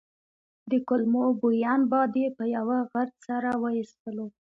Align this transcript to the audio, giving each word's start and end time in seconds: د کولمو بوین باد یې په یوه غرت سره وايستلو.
د 0.69 0.71
کولمو 0.87 1.25
بوین 1.39 1.81
باد 1.91 2.11
یې 2.21 2.27
په 2.37 2.43
یوه 2.55 2.77
غرت 2.91 3.13
سره 3.27 3.49
وايستلو. 3.63 4.27